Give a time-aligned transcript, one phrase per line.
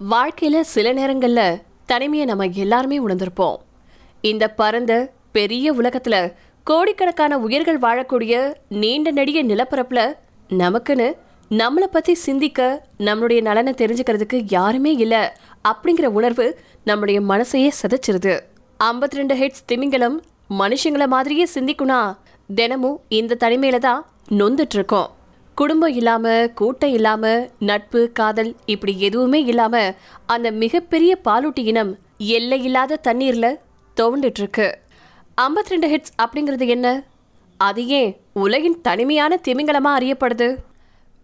[0.00, 3.56] வாழ்க்கையில் சில நேரங்களில் தனிமையை நம்ம எல்லாருமே உணர்ந்திருப்போம்.
[4.20, 4.92] இந்த பரந்த
[5.32, 6.34] பெரிய உலகத்தில்
[6.64, 10.16] கோடிக்கணக்கான உயிர்கள் வாழக்கூடிய நீண்ட நெடிய நிலப்பரப்பில்
[10.50, 11.08] நமக்குன்னு
[11.50, 15.22] நம்மளை பற்றி சிந்திக்க நம்மளுடைய நலனை தெரிஞ்சுக்கிறதுக்கு யாருமே இல்லை
[15.70, 18.34] அப்படிங்கிற உணர்வு நம்முடைய மனசையே சிதைச்சிருது.
[18.80, 22.00] 52 ரெண்டு ஹெட்ஸ் திமிங்கலம் மனுஷங்களை மாதிரியே சிந்திக்குனா
[22.54, 25.08] தினமும் இந்த தனிமையில தான் நொந்துட்டு இருக்கோம்.
[25.58, 29.76] குடும்பம் இல்லாம கூட்டம் இல்லாம நட்பு காதல் இப்படி எதுவுமே இல்லாம
[30.26, 33.46] அந்த மிகப்பெரிய பாலூட்டி இனம் எல்லை இல்லாத தண்ணீர்ல
[33.96, 34.66] துவண்டுட்டு இருக்கு
[35.36, 36.86] 52 ரெண்டு ஹிட்ஸ் அப்படிங்கிறது என்ன?
[37.60, 40.48] அது ஏன் உலகின் தனிமையான திமிங்கலமா அறியப்படுது?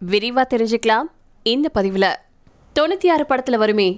[0.00, 1.08] விரிவா தெரிஞ்சுக்கலாம்
[1.42, 2.06] இந்த பதிவுல.
[2.76, 3.88] தொண்ணூத்தி ஆறு படத்துல வருமே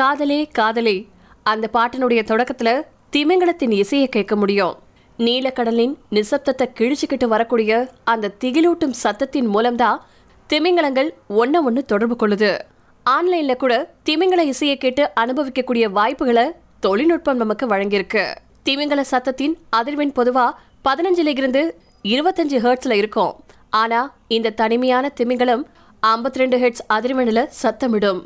[0.00, 0.96] காதலே காதலே.
[1.42, 2.70] அந்த பாட்டினுடைய தொடக்கத்துல
[3.16, 4.74] திமிங்கலத்தின் இசையை கேட்க முடியும்.
[5.18, 10.02] நீலக்கடலின் நிசப்தத்தை கிழிச்சுக்கிட்டு வரக்கூடிய அந்த திகிலூட்டும் சத்தத்தின் மூலம்தான்
[10.50, 12.58] திமிங்கலங்கள் ஒன்ன ஒன்று தொடர்பு கொள்ளுது.
[13.06, 18.24] ஆன்லைன்ல கூட திமிங்கல இசையை கேட்டு அனுபவிக்கக்கூடிய வாய்ப்புகளை தொழில்நுட்பம் நமக்கு வழங்கியிருக்கு.
[18.64, 20.50] திமிங்கல சத்தத்தின் அதிர்வெண் பொதுவா
[20.88, 23.32] பதினஞ்சுல இருந்து இருபத்தஞ்சு ஹெர்ட்ஸ்ல இருக்கும்.
[23.70, 25.66] ஆனா இந்த தனிமையான திமிங்கலம்
[26.02, 28.20] 52 ரெண்டு ஹெர்ட்ஸ் அதிர்வெண்ணில் சத்தமிடும்.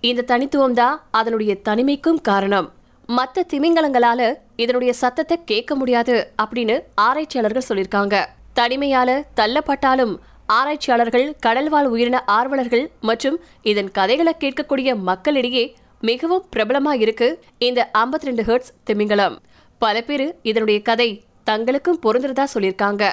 [0.00, 2.72] இந்த தனித்துவம் தான் அதனுடைய தனிமைக்கும் காரணம்.
[3.16, 4.20] மற்ற திமிங்கலங்களால
[4.56, 8.16] இதனுடைய சத்தத்தை கேட்க முடியாது அப்படின்னு ஆராய்ச்சியாளர்கள் சொல்லியிருக்காங்க.
[8.58, 10.12] தனிமையால தள்ளப்பட்டாலும்
[10.46, 15.64] ஆராய்ச்சியாளர்கள் கடல்வாழ் உயிரின ஆர்வலர்கள் மற்றும் இதன் கதைகளை கேட்கக்கூடிய மக்களிடையே
[16.00, 19.36] மிகவும் பிரபலமா இருக்கு இந்த 52 ரெண்டு ஹெர்ட்ஸ் திமிங்கலம்.
[19.78, 21.10] பல பேர் இதனுடைய கதை
[21.50, 23.04] தங்களுக்கும் பொருந்துறதா சொல்லியிருக்காங்க.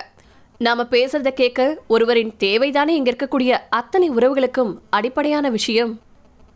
[0.58, 5.92] நாம பேசுறத கேட்க ஒருவரின் தேவைதானே இங்க இருக்கக்கூடிய அத்தனை உறவுகளுக்கும் அடிப்படையான விஷயம்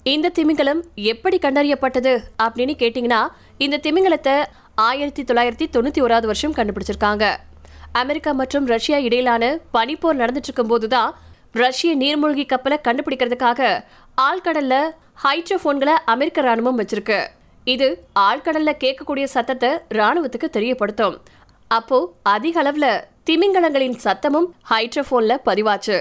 [0.09, 2.11] இந்த திமிங்கலம் எப்படி கண்டறியப்பட்டது
[2.43, 3.19] அப்படின்னு கேட்டிங்கன்னா
[3.57, 4.33] இந்த திமிங்கலத்தை
[4.85, 7.25] ஆயிரத்தி தொள்ளாயிரத்தி தொண்ணூற்றி ஓராவது வருஷம் கண்டுபிடிச்சிருக்காங்க.
[8.01, 9.43] அமெரிக்கா மற்றும் ரஷ்யா இடையிலான
[9.75, 11.11] பனிப்போர் நடந்துட்டு இருக்கும்போது தான்
[11.51, 13.83] ரஷ்ய நீர்மூழ்கி கப்பலை கண்டுபிடிக்கிறதுக்காக
[14.27, 14.79] ஆழ்கடல்ல
[15.23, 17.19] ஹைட்ரோஃபோன்களை அமெரிக்க ராணுவம் வச்சிருக்கு.
[17.65, 17.89] இது
[18.27, 21.17] ஆழ்கடல்ல கேட்கக்கூடிய சத்தத்தை ராணுவத்துக்கு தெரியப்படுத்தும்.
[21.67, 21.99] அப்போ
[22.35, 22.89] அதிக அளவுல
[23.29, 25.99] திமிங்கலங்களின் சத்தமும் ஹைட்ரோஃபோன்ல பதிவாச்சு.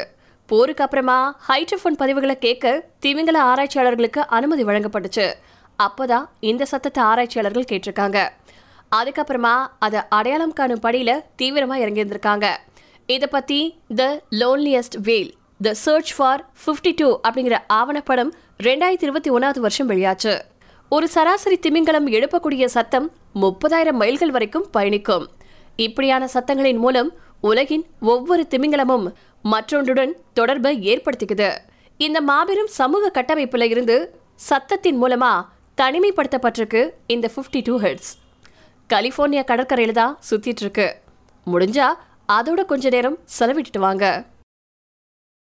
[0.50, 1.18] போருக்கு அப்புறமா
[1.48, 5.26] ஹைட்ரோஃபோன் பதிவுகளை கேட்க திமிங்கல ஆராய்ச்சியாளர்களுக்கு அனுமதி வழங்கப்பட்டுச்சு.
[5.78, 8.18] அப்போதான் இந்த சத்தத்தை ஆராய்ச்சியாளர்கள் கேட்டிருக்காங்க.
[8.96, 12.46] அதுக்கப்புறமா அதை அடையாளம் காணும் படியில் தீவிரமாக இறங்கியிருந்திருக்காங்க.
[13.06, 13.60] இதை பற்றி
[13.94, 15.30] the loneliest whale
[15.62, 18.30] the search for 52 two அப்படிங்கிற ஆவணப்படம்
[18.62, 20.34] ரெண்டாயிரத்தி இருபத்தி ஒன்றாவது வருஷம் வெளியாச்சு.
[20.88, 23.08] ஒரு சராசரி திமிங்கலம் எழுப்பக்கூடிய சத்தம்
[23.42, 25.26] முப்பதாயிரம் மைல்கள் வரைக்கும் பயணிக்கும்.
[25.76, 27.10] இப்படியான சத்தங்களின் மூலம்
[27.48, 29.06] உலகின் ஒவ்வொரு திமிங்கலமும்
[29.52, 31.50] மற்றொன்றுடன் தொடர்பை ஏற்படுத்திக்குது.
[32.06, 33.96] இந்த மாபெரும் சமூக கட்டமைப்புல இருந்து
[34.48, 35.32] சத்தத்தின் மூலமா
[35.78, 36.82] தனிமைப்படுத்தப்பட்டிருக்கு
[37.14, 38.10] இந்த 52 டூ ஹெட்ஸ்
[38.90, 40.86] கலிஃபோர்னியா கடற்கரையில தான் சுத்திட்டு இருக்கு.
[41.46, 41.88] முடிஞ்சா
[42.36, 44.04] அதோட கொஞ்ச நேரம் செலவிட்டுட்டு வாங்க.